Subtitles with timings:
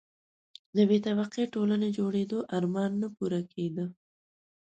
[0.75, 3.85] د بې طبقې ټولنې جوړېدو آرمان نه پوره کېده.